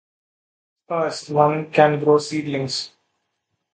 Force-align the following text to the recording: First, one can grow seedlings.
First, 0.87 1.29
one 1.29 1.69
can 1.69 2.03
grow 2.03 2.17
seedlings. 2.17 2.89